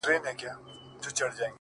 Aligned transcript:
څلوريځه!! 1.13 1.47